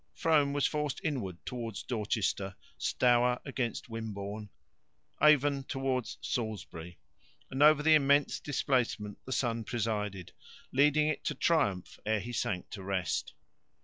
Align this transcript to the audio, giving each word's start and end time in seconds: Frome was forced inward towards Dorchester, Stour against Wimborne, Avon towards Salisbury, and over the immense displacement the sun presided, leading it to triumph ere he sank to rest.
Frome 0.15 0.51
was 0.51 0.65
forced 0.65 0.99
inward 1.03 1.37
towards 1.45 1.83
Dorchester, 1.83 2.55
Stour 2.79 3.39
against 3.45 3.87
Wimborne, 3.87 4.49
Avon 5.21 5.63
towards 5.63 6.17
Salisbury, 6.21 6.97
and 7.51 7.61
over 7.61 7.83
the 7.83 7.93
immense 7.93 8.39
displacement 8.39 9.19
the 9.25 9.31
sun 9.31 9.63
presided, 9.63 10.31
leading 10.71 11.07
it 11.07 11.23
to 11.25 11.35
triumph 11.35 11.99
ere 12.03 12.19
he 12.19 12.33
sank 12.33 12.71
to 12.71 12.81
rest. 12.81 13.35